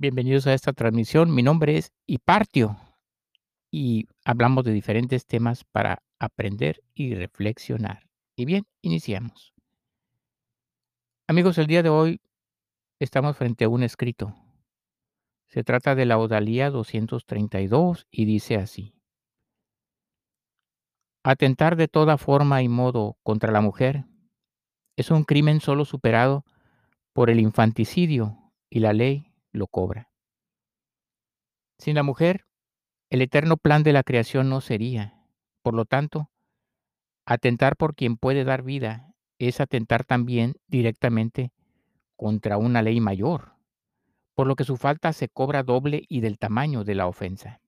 [0.00, 1.34] Bienvenidos a esta transmisión.
[1.34, 2.78] Mi nombre es Hipartio
[3.70, 8.08] y hablamos de diferentes temas para aprender y reflexionar.
[8.34, 9.52] Y bien, iniciamos.
[11.28, 12.22] Amigos, el día de hoy
[12.98, 14.34] estamos frente a un escrito.
[15.50, 18.94] Se trata de la Odalía 232 y dice así.
[21.22, 24.06] Atentar de toda forma y modo contra la mujer
[24.96, 26.46] es un crimen solo superado
[27.12, 28.38] por el infanticidio
[28.70, 30.10] y la ley lo cobra.
[31.78, 32.46] Sin la mujer,
[33.08, 35.14] el eterno plan de la creación no sería.
[35.62, 36.30] Por lo tanto,
[37.24, 41.52] atentar por quien puede dar vida es atentar también directamente
[42.16, 43.54] contra una ley mayor,
[44.34, 47.60] por lo que su falta se cobra doble y del tamaño de la ofensa.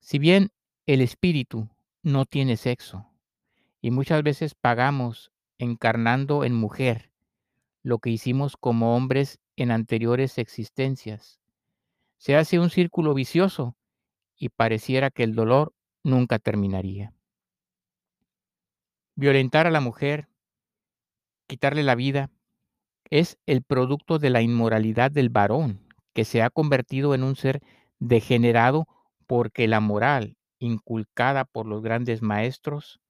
[0.00, 0.50] Si bien
[0.86, 1.68] el espíritu
[2.02, 3.10] no tiene sexo,
[3.80, 7.12] y muchas veces pagamos encarnando en mujer
[7.82, 11.40] lo que hicimos como hombres en anteriores existencias,
[12.18, 13.76] se hace un círculo vicioso
[14.36, 17.12] y pareciera que el dolor nunca terminaría.
[19.14, 20.28] Violentar a la mujer,
[21.46, 22.30] quitarle la vida,
[23.10, 27.62] es el producto de la inmoralidad del varón, que se ha convertido en un ser
[27.98, 28.86] degenerado
[29.26, 33.00] porque la moral inculcada por los grandes maestros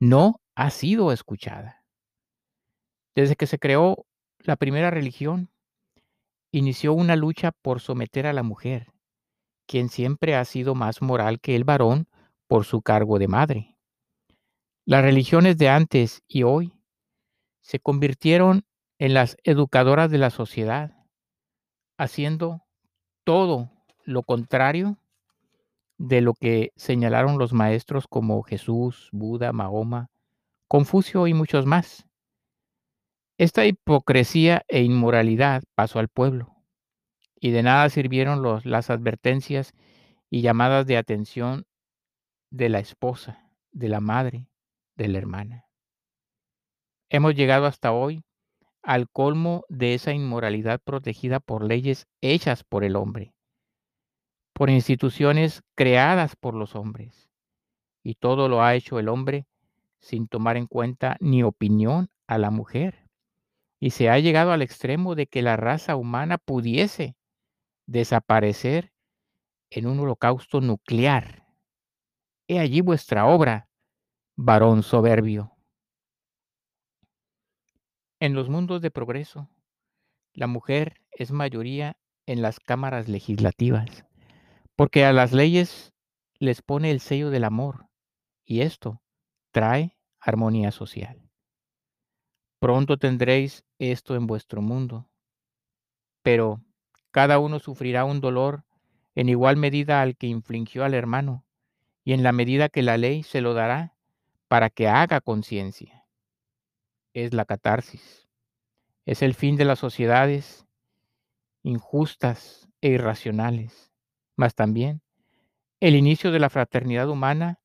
[0.00, 1.84] no ha sido escuchada.
[3.14, 4.06] Desde que se creó
[4.38, 5.50] la primera religión,
[6.50, 8.92] inició una lucha por someter a la mujer,
[9.66, 12.08] quien siempre ha sido más moral que el varón
[12.46, 13.76] por su cargo de madre.
[14.86, 16.72] Las religiones de antes y hoy
[17.60, 18.64] se convirtieron
[18.98, 20.96] en las educadoras de la sociedad,
[21.98, 22.62] haciendo
[23.24, 23.70] todo
[24.04, 24.96] lo contrario
[25.98, 30.08] de lo que señalaron los maestros como Jesús, Buda, Mahoma,
[30.68, 32.07] Confucio y muchos más.
[33.38, 36.56] Esta hipocresía e inmoralidad pasó al pueblo
[37.38, 39.74] y de nada sirvieron las advertencias
[40.28, 41.64] y llamadas de atención
[42.50, 44.48] de la esposa, de la madre,
[44.96, 45.66] de la hermana.
[47.10, 48.24] Hemos llegado hasta hoy
[48.82, 53.34] al colmo de esa inmoralidad protegida por leyes hechas por el hombre,
[54.52, 57.30] por instituciones creadas por los hombres.
[58.02, 59.46] Y todo lo ha hecho el hombre
[60.00, 63.07] sin tomar en cuenta ni opinión a la mujer.
[63.80, 67.16] Y se ha llegado al extremo de que la raza humana pudiese
[67.86, 68.92] desaparecer
[69.70, 71.46] en un holocausto nuclear.
[72.48, 73.68] He allí vuestra obra,
[74.36, 75.52] varón soberbio.
[78.20, 79.48] En los mundos de progreso,
[80.32, 81.96] la mujer es mayoría
[82.26, 84.04] en las cámaras legislativas,
[84.76, 85.92] porque a las leyes
[86.38, 87.88] les pone el sello del amor,
[88.44, 89.02] y esto
[89.52, 91.30] trae armonía social.
[92.60, 95.08] Pronto tendréis esto en vuestro mundo,
[96.22, 96.60] pero
[97.10, 98.64] cada uno sufrirá un dolor
[99.14, 101.44] en igual medida al que infligió al hermano,
[102.04, 103.94] y en la medida que la ley se lo dará
[104.48, 106.06] para que haga conciencia.
[107.12, 108.28] Es la catarsis.
[109.04, 110.66] Es el fin de las sociedades
[111.62, 113.92] injustas e irracionales,
[114.36, 115.02] mas también
[115.80, 117.60] el inicio de la fraternidad humana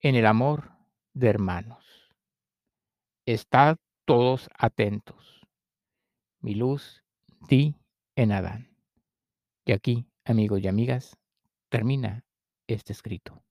[0.00, 0.72] en el amor
[1.14, 2.14] de hermanos.
[3.26, 5.39] Estad todos atentos.
[6.42, 7.04] Mi luz
[7.48, 7.76] di
[8.16, 8.74] en Adán.
[9.66, 11.18] Y aquí, amigos y amigas,
[11.68, 12.24] termina
[12.66, 13.42] este escrito.